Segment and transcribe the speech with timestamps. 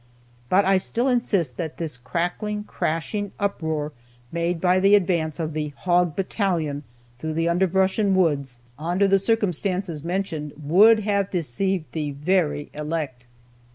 [0.49, 3.91] But I still insist that this crackling, crashing uproar,
[4.31, 6.81] made by the advance of the "hog battalion"
[7.19, 13.25] through the underbrush and woods, under the circumstances mentioned, would have deceived "the very elect."